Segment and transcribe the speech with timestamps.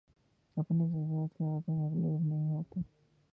[0.57, 2.79] اپنے جذبات کے ہاتھوں مغلوب نہیں ہوتا